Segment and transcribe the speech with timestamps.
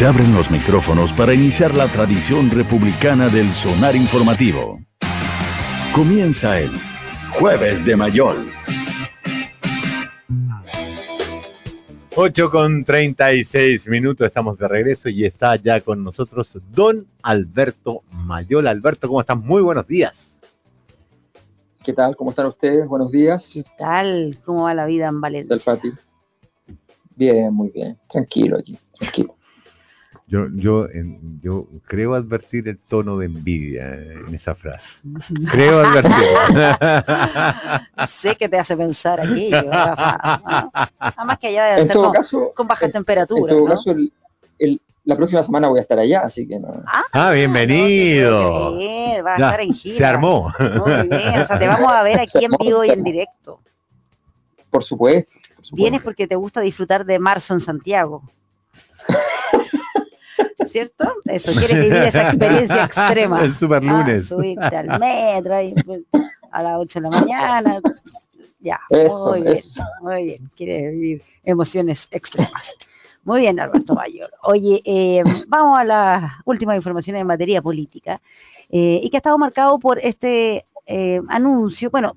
[0.00, 4.78] Se abren los micrófonos para iniciar la tradición republicana del sonar informativo.
[5.94, 6.70] Comienza el
[7.38, 8.50] Jueves de Mayol.
[12.16, 18.68] 8 con 36 minutos, estamos de regreso y está ya con nosotros don Alberto Mayol.
[18.68, 19.36] Alberto, ¿cómo estás?
[19.36, 20.14] Muy buenos días.
[21.84, 22.16] ¿Qué tal?
[22.16, 22.88] ¿Cómo están ustedes?
[22.88, 23.50] Buenos días.
[23.52, 24.38] ¿Qué tal?
[24.46, 25.54] ¿Cómo va la vida en Valencia?
[25.54, 25.92] Del Fati.
[27.16, 27.98] Bien, muy bien.
[28.08, 29.36] Tranquilo aquí, tranquilo.
[30.30, 30.86] Yo, yo,
[31.42, 34.86] yo creo advertir el tono de envidia en esa frase.
[35.50, 36.14] Creo advertir.
[38.22, 39.68] sé que te hace pensar aquello,
[41.00, 43.52] Además que allá debe en todo caso, con baja temperatura.
[43.52, 43.90] En todo caso,
[44.60, 46.80] el, la próxima semana voy a estar allá, así que no.
[46.86, 48.76] Ah, ah bienvenido.
[48.76, 49.98] bien, va a estar en gira.
[49.98, 50.52] Se armó.
[50.60, 53.58] Muy bien, o sea, te vamos a ver aquí en vivo y en directo.
[54.70, 55.32] Por supuesto.
[55.56, 55.74] Por supuesto.
[55.74, 58.22] Vienes porque te gusta disfrutar de marzo en Santiago.
[60.70, 61.04] ¿cierto?
[61.24, 63.44] Eso, quieres vivir esa experiencia extrema.
[63.44, 64.24] El super lunes.
[64.24, 66.02] Ah, subirte al metro pues,
[66.50, 67.80] a las 8 de la mañana.
[68.60, 69.62] Ya, muy bien,
[70.02, 70.50] muy bien.
[70.54, 72.62] Quieres vivir emociones extremas.
[73.24, 74.30] Muy bien, Alberto Mayor.
[74.42, 78.20] Oye, eh, vamos a las últimas informaciones en materia política
[78.70, 81.90] eh, y que ha estado marcado por este eh, anuncio.
[81.90, 82.14] Bueno,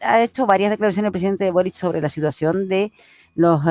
[0.00, 2.92] ha hecho varias declaraciones el presidente Boric sobre la situación de
[3.34, 3.62] los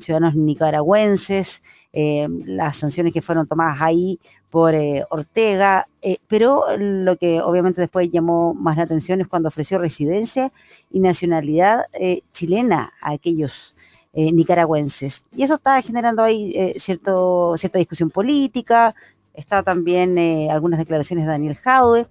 [0.00, 1.62] ciudadanos nicaragüenses
[1.96, 4.18] eh, las sanciones que fueron tomadas ahí
[4.50, 9.46] por eh, Ortega, eh, pero lo que obviamente después llamó más la atención es cuando
[9.46, 10.50] ofreció residencia
[10.90, 11.84] y nacionalidad
[12.32, 13.76] chilena a aquellos
[14.12, 15.24] nicaragüenses.
[15.36, 18.94] Y eso está generando ahí cierto, cierta discusión política,
[19.32, 20.18] está también
[20.50, 22.06] algunas declaraciones de Daniel Jadwe,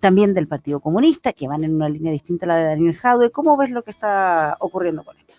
[0.00, 3.30] también del Partido Comunista, que van en una línea distinta a la de Daniel Jadwe.
[3.30, 5.34] ¿Cómo ves lo que está ocurriendo con esto?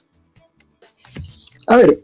[1.68, 2.00] A ver,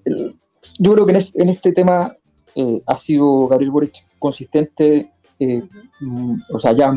[0.80, 2.16] yo creo que en, este tema
[2.56, 5.64] eh, ha sido Gabriel Boric consistente, eh,
[6.00, 6.94] mm, o sea, ya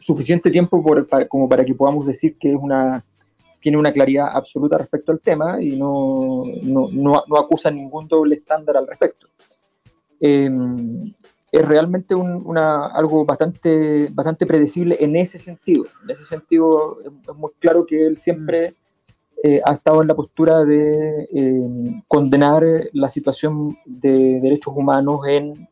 [0.00, 0.82] suficiente tiempo
[1.28, 3.04] como para que podamos decir que es una
[3.60, 8.76] tiene una claridad absoluta respecto al tema y no, no, no, acusa ningún doble estándar
[8.76, 9.28] al respecto.
[10.18, 11.12] Em,
[11.52, 15.84] es realmente una, algo bastante, bastante predecible en ese sentido.
[16.04, 18.74] En ese sentido es, muy claro que él siempre
[19.42, 22.62] eh, ha estado en la postura de eh, condenar
[22.92, 25.68] la situación de derechos humanos en,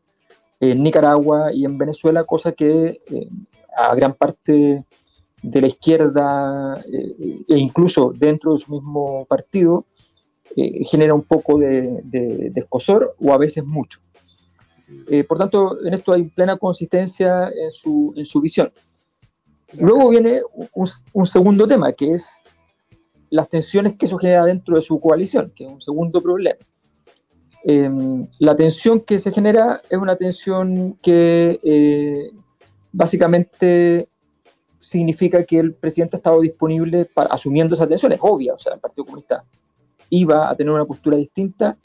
[0.61, 3.29] Nicaragua y en Venezuela, cosa que eh,
[3.77, 4.83] a gran parte
[5.41, 9.85] de la izquierda e incluso dentro de su mismo partido
[10.91, 14.01] genera un poco de, de, escosor o a veces mucho.
[15.29, 18.69] por tanto, en esto hay plena consistencia en su, en su visión.
[19.77, 20.41] Luego viene
[21.13, 22.25] un segundo tema, que es
[23.29, 26.59] las tensiones que eso genera dentro de su coalición, que es un segundo problema.
[27.63, 32.31] Em, la tensión que se genera es una tensión que eh,
[32.91, 34.07] básicamente
[34.79, 38.73] significa que el presidente ha estado disponible para, asumiendo esa tensión, es obvia, o sea,
[38.73, 39.43] el Partido Comunista
[40.09, 41.77] iba a tener una postura distinta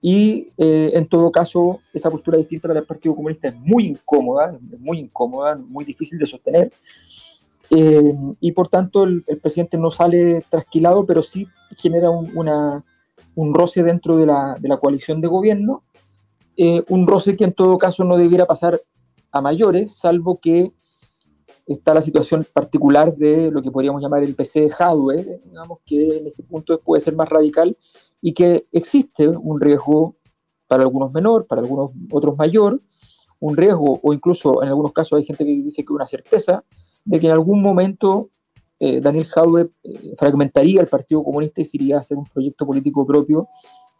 [0.00, 5.00] y eh, en todo caso esa postura distinta del Partido Comunista es muy incómoda, muy
[5.00, 6.72] incómoda, muy difícil de sostener
[7.70, 11.46] eh, y por tanto el, presidente no sale trasquilado, pero sí
[11.76, 12.32] genera un,
[13.34, 15.82] un roce dentro de la, de la, coalición de gobierno,
[16.56, 18.80] eh, un roce que en todo caso no debiera pasar
[19.30, 20.72] a mayores, salvo que
[21.66, 26.16] está la situación particular de lo que podríamos llamar el PC de hardware, digamos que
[26.16, 27.76] en este punto puede ser más radical
[28.22, 30.16] y que existe un riesgo
[30.66, 32.80] para algunos menor, para algunos otros mayor,
[33.40, 36.64] un riesgo o incluso en algunos casos hay gente que dice que una certeza
[37.08, 38.28] de que en algún momento
[38.78, 42.66] eh, Daniel Jaude eh, fragmentaría el Partido Comunista y se iría a hacer un proyecto
[42.66, 43.48] político propio,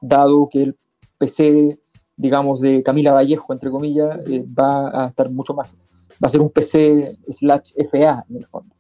[0.01, 0.77] dado que el
[1.17, 1.79] PC,
[2.17, 5.77] digamos, de Camila Vallejo, entre comillas, eh, va a estar mucho más,
[6.23, 8.75] va a ser un PC slash FA en el fondo.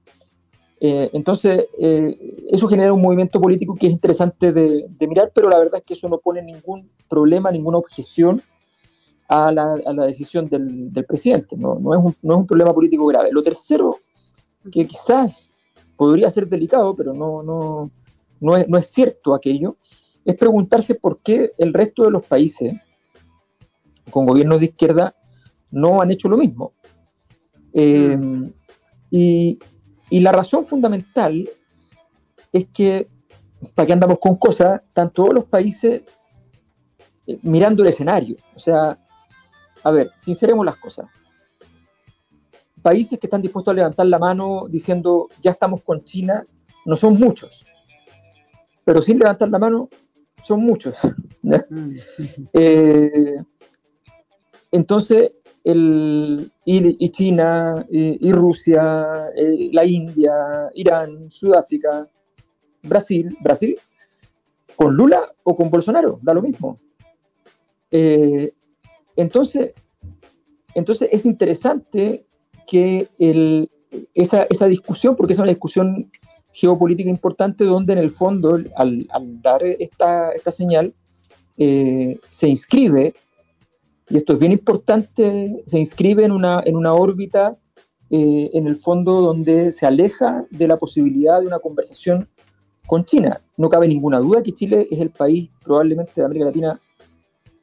[0.81, 1.67] entonces,
[2.53, 5.95] eso genera un movimiento político que es interesante de, mirar, pero la verdad es que
[5.95, 8.43] eso no pone ningún problema, ninguna objeción
[9.27, 11.57] a la, decisión del, presidente.
[11.57, 13.31] No, no, es un, no es un problema político grave.
[13.33, 13.97] Lo tercero
[14.71, 15.51] que quizás
[15.97, 17.91] podría ser delicado, pero no, no,
[18.41, 19.77] no, es, no es cierto aquello,
[20.25, 22.75] es preguntarse por qué el resto de los países
[24.11, 25.15] con gobiernos de izquierda
[25.71, 26.73] no han hecho lo mismo.
[27.73, 28.19] Eh,
[29.11, 29.59] y,
[30.11, 31.49] y, la razón fundamental
[32.53, 33.09] es que,
[33.75, 36.05] para que andamos con cosas, están todos los países
[37.27, 38.37] eh, mirando el escenario.
[38.55, 38.99] O sea,
[39.83, 41.11] a ver, sinceremos las cosas
[42.89, 46.47] países que están dispuestos a levantar la mano diciendo ya estamos con China
[46.87, 47.67] no son muchos,
[48.83, 49.91] pero sin levantar la mano
[50.43, 50.97] son muchos.
[51.43, 51.97] Mm.
[52.55, 53.37] Eh,
[54.73, 60.33] entonces, el, y, China, y, Rusia, eh, la India,
[60.73, 62.09] Irán, Sudáfrica,
[62.83, 63.79] Brasil, Brasil,
[64.77, 66.81] con Lula o con Bolsonaro, da lo mismo.
[67.91, 68.53] Eh,
[69.17, 69.75] entonces,
[70.75, 72.28] entonces es interesante
[72.69, 73.71] que el,
[74.15, 76.11] esa, esa, discusión, porque es una discusión
[76.53, 79.09] geopolítica importante donde en el fondo, al,
[79.43, 80.95] dar esta, esta señal,
[81.57, 83.15] eh, se inscribe,
[84.11, 87.57] y esto es bien importante, se inscribe en una, en una órbita,
[88.11, 92.29] eh, en el fondo, donde se aleja de la posibilidad de una conversación
[92.87, 93.41] con China.
[93.57, 96.81] No cabe ninguna duda que Chile es el país probablemente de América Latina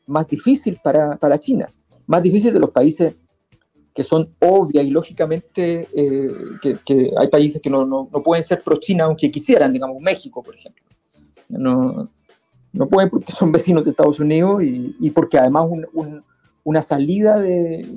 [0.08, 1.72] más difícil para, para China,
[2.06, 3.16] más difícil de los países
[3.96, 9.06] que son obvias y lógicamente eh, que, hay países que no, no, pueden ser pro-China
[9.06, 10.84] aunque quisieran, digamos México, por ejemplo.
[11.48, 12.10] No,
[12.74, 15.70] no pueden porque son vecinos de Estados Unidos y, porque además
[16.66, 17.88] una salida de,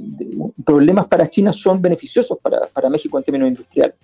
[0.65, 3.97] problemas para China son beneficiosos para, para, México en términos industriales.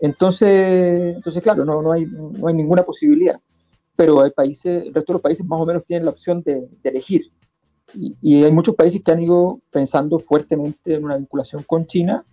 [0.00, 3.40] Entonces, entonces claro, no, no, hay, no hay ninguna posibilidad.
[3.96, 6.68] Pero hay países, el resto de los países más o menos tienen la opción de
[6.84, 7.32] elegir.
[7.94, 12.24] Y, hay muchos países que han ido pensando fuertemente en una vinculación con China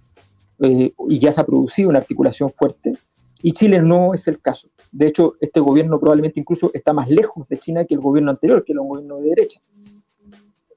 [0.59, 2.97] eh, y ya se ha producido una articulación fuerte.
[3.41, 4.69] Y Chile no es el caso.
[4.91, 8.63] De hecho, este gobierno probablemente incluso está más lejos de China que el gobierno anterior,
[8.63, 9.61] que era un gobierno de derecha.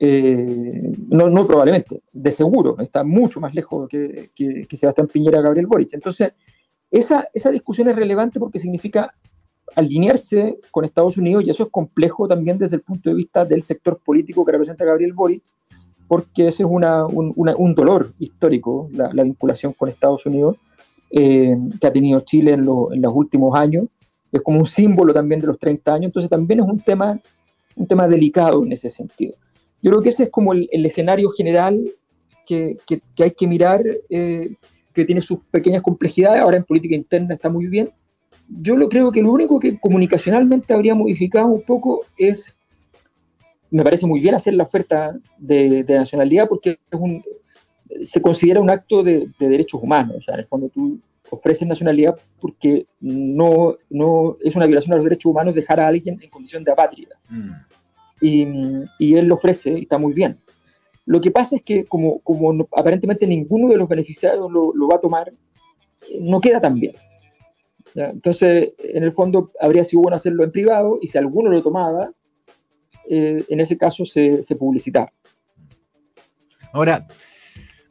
[0.01, 5.67] Eh, no, no probablemente, de seguro, está mucho más lejos que, que Sebastián Piñera Gabriel
[5.67, 5.93] Boric.
[5.95, 6.33] Entonces,
[6.91, 9.15] esa, esa discusión es relevante porque significa
[9.77, 13.63] alinearse con Estados Unidos y eso es complejo también desde el punto de vista del
[13.63, 15.43] sector político que representa Gabriel Boric,
[16.07, 20.57] porque ese es una, un, dolor histórico, la, vinculación con Estados Unidos
[21.11, 23.87] eh, que ha tenido Chile en, en, los últimos años,
[24.33, 27.21] es como un símbolo también de los 30 años, entonces también es un tema,
[27.77, 29.35] un tema delicado en ese sentido.
[29.83, 31.81] Yo creo que ese es como el, escenario general
[32.47, 34.55] que, que, hay que mirar, eh,
[34.93, 37.91] que tiene sus pequeñas complejidades, ahora en política interna está muy bien,
[38.49, 42.57] yo lo creo que lo único que comunicacionalmente habría modificado un poco es,
[43.71, 46.79] me parece muy bien hacer la oferta de, nacionalidad porque
[48.11, 50.99] se considera un acto de, derechos humanos, o sea, en el fondo tú
[51.31, 56.19] ofreces nacionalidad porque no, no es una violación a los derechos humanos dejar a alguien
[56.23, 57.17] en condición de apátrida.
[57.29, 57.51] Mm.
[58.21, 60.39] Y, él lo ofrece y está muy bien.
[61.05, 64.97] Lo que pasa es que como, como aparentemente ninguno de los beneficiarios lo, lo va
[64.97, 65.33] a tomar,
[66.21, 66.95] no queda tan bien.
[68.07, 72.13] Entonces, en el fondo, habría sido bueno hacerlo en privado y si alguno lo tomaba,
[73.09, 75.13] eh, en ese caso se, publicitaba.
[76.73, 77.07] Ahora,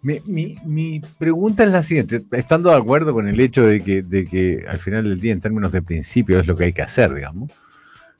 [0.01, 4.63] mi, pregunta es la siguiente, estando de acuerdo con el hecho de que, de que
[4.67, 7.51] al final del día, en términos de principio, es lo que hay que hacer, digamos,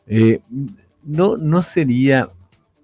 [0.08, 0.40] eh,
[1.04, 2.30] no, ¿no sería,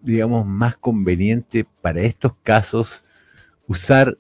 [0.01, 3.03] digamos, más conveniente para estos casos
[3.67, 4.17] usar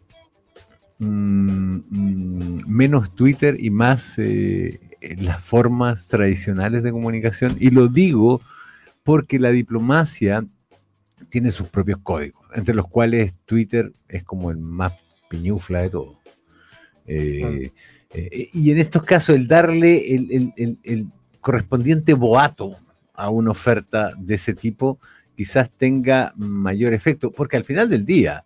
[1.03, 4.79] Mm, mm, menos Twitter y más eh,
[5.17, 7.57] las formas tradicionales de comunicación.
[7.59, 8.41] Y lo digo
[9.03, 10.45] porque la diplomacia
[11.29, 14.93] tiene sus propios códigos, entre los cuales Twitter es como el más
[15.29, 16.19] piñufla de todo.
[17.05, 17.71] Eh,
[18.11, 20.53] eh, y en estos casos, el darle el,
[20.83, 21.07] el,
[21.41, 22.77] correspondiente boato
[23.13, 24.99] a una oferta de ese tipo
[25.35, 28.45] quizás tenga mayor efecto, porque al final del día,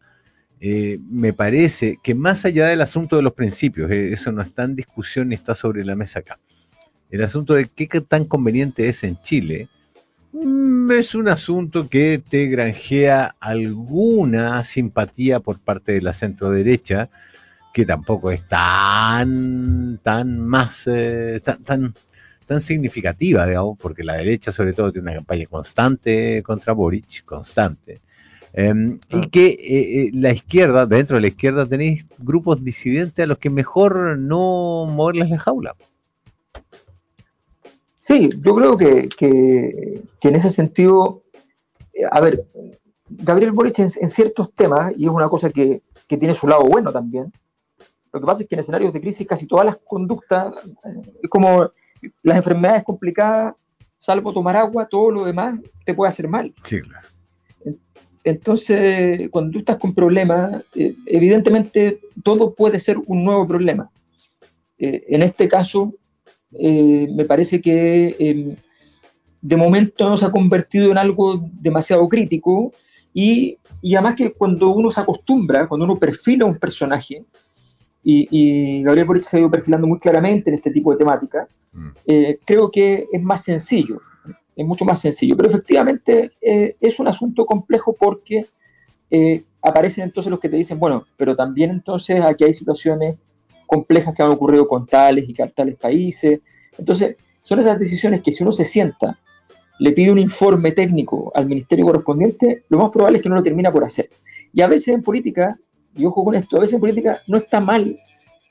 [0.60, 4.64] eh, me parece que más allá del asunto de los principios, eh, eso no está
[4.64, 6.40] en discusión ni está sobre la mesa acá,
[7.12, 9.70] el asunto de qué tan conveniente es en Chile,
[10.34, 17.10] mm, es un asunto que te granjea alguna simpatía por parte de la centro derecha,
[17.74, 21.94] que tampoco es tan, tan más, eh, tan, tan,
[22.48, 28.02] tan significativa, digamos, porque la derecha sobre todo tiene una campaña constante contra Boric, constante.
[28.60, 29.30] Em, y ah.
[29.32, 33.52] que eh, eh, la izquierda, dentro de la izquierda tenéis grupos disidentes a los que
[33.52, 35.76] mejor no moverles la jaula.
[38.00, 41.22] Sí, yo creo que, que, en ese sentido,
[41.94, 42.46] eh, a ver,
[43.10, 46.92] Gabriel Boric en, ciertos temas, y es una cosa que, que, tiene su lado bueno
[46.92, 47.32] también,
[48.12, 50.56] lo que pasa es que en escenarios de crisis casi todas las conductas,
[51.22, 51.70] es como
[52.24, 53.54] las enfermedades complicadas,
[54.00, 56.56] salvo tomar agua, todo lo demás te puede hacer mal.
[56.64, 57.08] Sí, claro.
[58.28, 63.90] Entonces, cuando tú estás con problemas, eh, evidentemente todo puede ser un nuevo problema.
[64.78, 65.94] Eh, en este caso,
[66.60, 68.56] eh, me parece que em,
[69.42, 72.74] de momento no se ha convertido en algo demasiado crítico
[73.14, 73.58] y,
[73.94, 77.24] además que cuando uno se acostumbra, cuando uno perfila un personaje,
[78.04, 81.90] y, Gabriel Boric se ha ido perfilando muy claramente en este tipo de temática, mm.
[82.46, 84.02] creo que es más sencillo.
[84.58, 85.38] Es mucho más sencillo.
[85.38, 88.48] Pero efectivamente eh, es un asunto complejo porque
[89.10, 93.16] eh, aparecen entonces los que te dicen, bueno, pero también entonces aquí hay situaciones
[93.68, 96.42] complejas que han ocurrido con tales y tales países.
[96.78, 99.20] Entonces, son esas decisiones que si uno se sienta,
[99.80, 103.44] le pide un informe técnico al ministerio correspondiente, lo más probable es que no lo
[103.44, 104.10] termina por hacer.
[104.54, 105.60] Y a veces en política,
[105.96, 108.00] y ojo con esto, a veces en política no está mal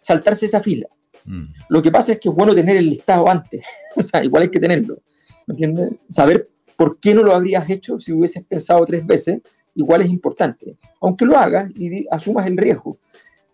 [0.00, 0.86] saltarse esa fila.
[1.24, 1.46] Mm.
[1.68, 3.64] Lo que pasa es que es bueno tener el listado antes,
[3.96, 5.05] o sea, igual hay que tenerlo, ¿me
[5.52, 5.92] entiendes?
[6.08, 9.40] Saber por qué no lo habrías hecho si hubieses pensado tres veces,
[9.74, 12.98] igual es importante, aunque lo hagas y asumas el riesgo.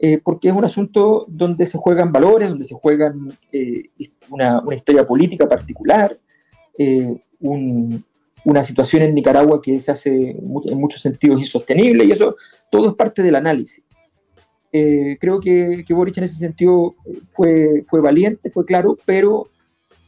[0.04, 3.84] Eh, porque es un asunto donde se juegan valores, donde se juegan eh,
[4.30, 6.18] una, historia política particular,
[6.76, 12.34] eh, una situación en Nicaragua que se hace en muchos sentidos insostenible, y eso
[12.68, 13.84] todo es parte del análisis.
[14.72, 16.96] creo que, que, Boric en ese sentido
[17.30, 19.50] fue, fue valiente, fue claro, pero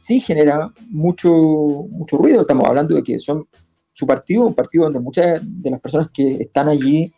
[0.05, 2.41] sí genera mucho, mucho ruido.
[2.41, 3.47] Estamos hablando de que son
[3.91, 7.11] su partido, un partido donde muchas de las personas que están allí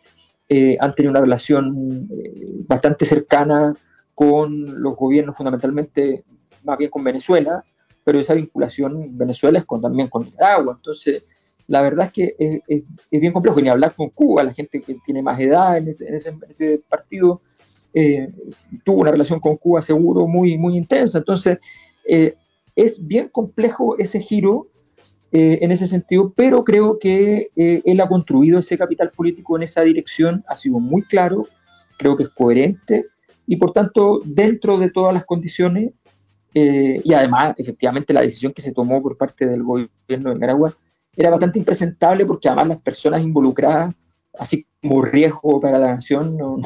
[0.48, 3.74] eh, han tenido una relación eh, bastante cercana
[4.14, 6.24] con los gobiernos, fundamentalmente
[6.64, 7.62] más bien con Venezuela,
[8.04, 10.74] pero esa vinculación Venezuela es también con Nicaragua.
[10.76, 11.22] Entonces,
[11.66, 15.20] la verdad es que es, bien complejo, ni hablar con Cuba, la gente que tiene
[15.20, 17.42] más edad en ese, en ese, partido
[17.92, 18.32] eh,
[18.82, 21.18] tuvo una relación con Cuba seguro muy, muy intensa.
[21.18, 21.58] Entonces,
[22.78, 24.68] es bien complejo ese giro
[25.32, 29.64] eh, en ese sentido, pero creo que eh, él ha construido ese capital político en
[29.64, 31.46] esa dirección, ha sido muy claro,
[31.98, 33.04] creo que es coherente
[33.46, 35.92] y por tanto dentro de todas las condiciones
[36.54, 40.76] eh, y además efectivamente la decisión que se tomó por parte del gobierno de Nicaragua
[41.16, 43.94] era bastante impresentable porque además las personas involucradas,
[44.38, 46.58] así como riesgo para la nación, no,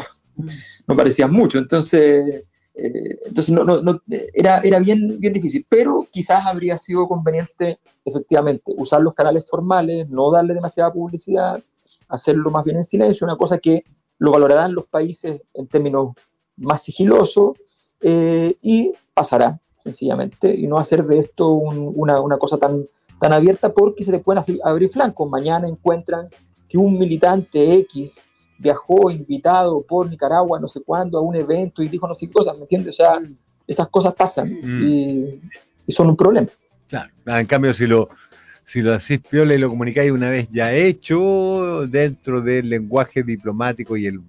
[0.87, 1.59] no parecían mucho.
[1.59, 4.01] Entonces, eh, entonces no, no,
[4.33, 10.09] era, era bien, bien difícil, pero quizás habría sido conveniente efectivamente usar los canales formales,
[10.09, 11.63] no darle demasiada publicidad,
[12.09, 13.85] hacerlo más bien en silencio, una cosa que
[14.19, 16.15] lo valorarán los países en términos
[16.57, 17.57] más sigilosos
[18.01, 22.87] eh, y pasará sencillamente y no hacer de esto una, una, cosa tan,
[23.21, 25.29] tan abierta porque se le pueden abrir flancos.
[25.29, 26.29] Mañana encuentran
[26.69, 28.21] que un militante X
[28.63, 32.33] viajó invitado por Nicaragua no sé cuándo a un evento y dijo no sé qué
[32.33, 32.95] cosas, ¿me entiendes?
[32.95, 33.21] O sea,
[33.67, 34.83] esas cosas pasan mm.
[34.85, 35.41] y,
[35.89, 36.49] son un problema.
[36.89, 38.09] Claro, en cambio si lo
[38.65, 43.97] si lo hacís piola y lo comunicáis una vez ya hecho dentro del lenguaje diplomático
[43.97, 44.21] y el,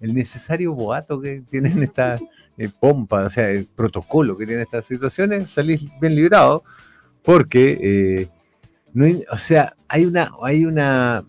[0.00, 2.18] el necesario boato que tienen esta
[2.58, 6.64] eh, pompa, o sea, el protocolo que tienen estas situaciones, salís bien librado
[7.22, 8.28] porque eh,
[8.92, 11.24] no o sea, hay una hay una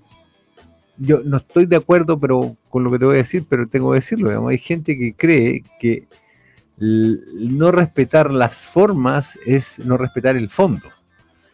[1.01, 3.91] yo no estoy de acuerdo pero con lo que te voy a decir, pero tengo
[3.91, 4.47] que decirlo.
[4.47, 6.07] Hay gente que cree que
[6.77, 10.87] no respetar las formas es no respetar el fondo.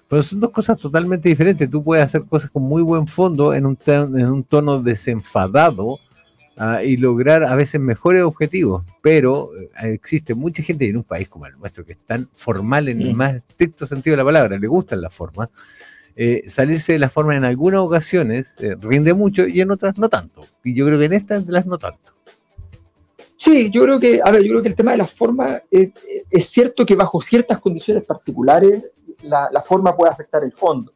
[0.10, 1.70] Pero son dos cosas totalmente diferentes.
[1.70, 6.00] Tú puedes hacer cosas con muy buen fondo en un, en un tono desenfadado
[6.58, 8.86] ah, y lograr a veces mejores objetivos.
[9.02, 12.88] Pero eh, existe mucha gente en un país como el nuestro que es tan formal
[12.90, 15.50] en el más estricto sentido de la palabra, le gustan las formas
[16.20, 20.10] eh, salirse de la forma en algunas ocasiones eh, rinde mucho y en otras no
[20.10, 20.48] tanto.
[20.64, 22.12] Y yo creo que en estas las no tanto.
[23.36, 25.94] Sí, yo creo que, a ver, yo creo que el tema de la forma eh,
[26.32, 30.92] es cierto que bajo ciertas condiciones particulares la, forma puede afectar el fondo,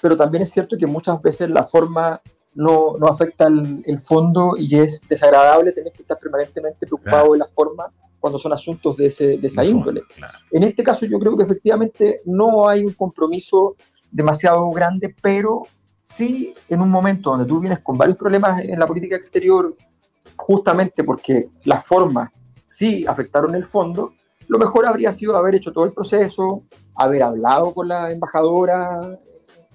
[0.00, 2.20] pero también es cierto que muchas veces la forma
[2.54, 7.46] no, no afecta el, fondo y es desagradable tener que estar permanentemente preocupado de la
[7.48, 7.90] forma
[8.20, 10.02] cuando son asuntos de, ese, de esa índole.
[10.52, 13.74] En este caso yo creo que efectivamente no hay un compromiso
[14.12, 15.62] demasiado grande, pero
[16.16, 19.74] sí en un momento donde tú vienes con varios problemas en la política exterior,
[20.36, 22.30] justamente porque las formas
[22.76, 24.12] sí afectaron el fondo,
[24.48, 26.64] lo mejor habría sido haber hecho todo el proceso,
[26.94, 29.18] haber hablado con la embajadora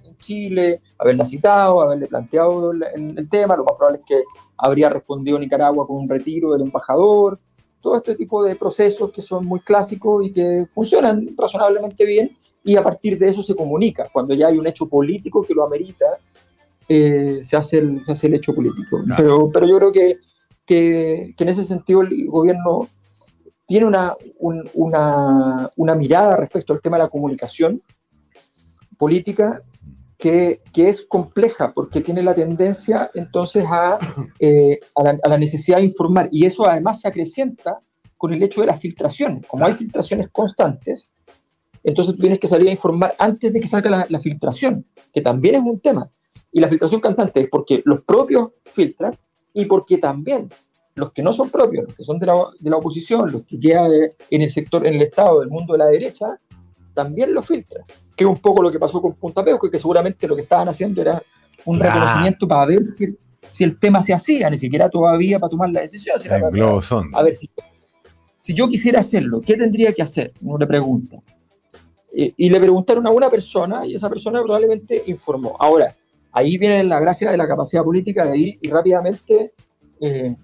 [0.03, 4.23] en Chile, haberla citado, haberle planteado el, tema, lo más probable es que
[4.57, 7.39] habría respondido Nicaragua con un retiro del embajador,
[7.81, 12.75] todo este tipo de procesos que son muy clásicos y que funcionan razonablemente bien y
[12.75, 14.09] a partir de eso se comunica.
[14.11, 16.05] Cuando ya hay un hecho político que lo amerita,
[16.89, 19.03] eh, se, hace el, se hace el hecho político.
[19.15, 20.19] Pero, pero yo creo que,
[20.65, 22.87] que, en ese sentido el gobierno
[23.67, 27.81] tiene una, una, una, mirada respecto al tema de la comunicación
[28.97, 29.61] política
[30.17, 33.99] que, que, es compleja porque tiene la tendencia entonces a,
[34.39, 37.81] eh, a, la, a, la, necesidad de informar y eso además se acrecienta
[38.17, 39.45] con el hecho de las filtraciones.
[39.45, 41.11] Como hay filtraciones constantes,
[41.87, 45.55] entonces tú tienes que salir a informar antes de que salga la, filtración, que también
[45.55, 46.09] es un tema.
[46.51, 49.17] Y la filtración cantante es porque los propios filtran
[49.53, 50.49] y porque también
[50.95, 53.57] los que no son propios, los que son de la, de la oposición, los que
[53.57, 53.89] quedan
[54.29, 56.37] en el sector, en el Estado, del mundo de la derecha,
[56.93, 57.85] también lo filtra,
[58.17, 60.67] que es un poco lo que pasó con Punta Peuco, que seguramente lo que estaban
[60.67, 61.23] haciendo era
[61.63, 62.81] un reconocimiento para ver
[63.51, 66.19] si, el tema se hacía, ni siquiera todavía para tomar la decisión.
[67.13, 67.49] a ver, si,
[68.41, 70.33] si yo quisiera hacerlo, ¿qué tendría que hacer?
[70.41, 71.23] Uno le pregunta.
[72.11, 75.55] Y le preguntaron a una persona y esa persona probablemente informó.
[75.59, 75.95] Ahora,
[76.31, 79.53] ahí viene la gracia de la capacidad política de ir y rápidamente,
[79.99, 80.35] eh,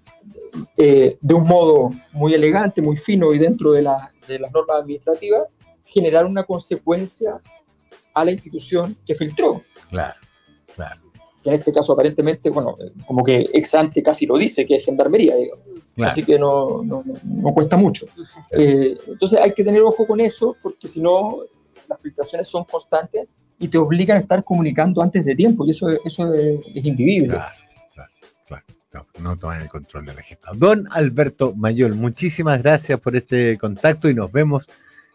[0.78, 3.82] eh, de un modo muy elegante, muy fino y dentro de,
[4.28, 5.44] de las normas administrativas,
[5.86, 7.40] generar una consecuencia
[8.14, 9.62] a la institución que filtró.
[9.90, 10.20] Claro,
[10.76, 11.02] claro.
[11.42, 14.86] Que en este caso aparentemente, bueno, como que ex ante casi lo dice, que es
[14.86, 15.66] gendarmería, digamos.
[16.02, 18.06] Así que no, no, no cuesta mucho.
[18.52, 21.40] Eh, entonces hay que tener ojo con eso, porque si no,
[21.88, 23.28] las filtraciones son constantes
[23.60, 27.36] y te obligan a estar comunicando antes de tiempo, y eso, eso es, es invivible.
[27.36, 27.56] Claro,
[28.48, 29.08] claro, claro.
[29.20, 30.44] No, toman el control de la gente.
[30.56, 34.68] Don Alberto Mayol, muchísimas gracias por este contacto y nos vemos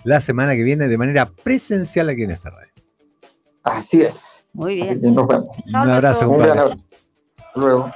[0.04, 2.72] la semana que viene de manera presencial aquí en esta radio.
[3.62, 4.44] Así es.
[4.52, 5.00] Muy bien.
[5.14, 5.56] nos vemos.
[5.66, 6.28] Un abrazo.
[6.28, 6.76] Un abrazo.
[7.54, 7.92] Luego.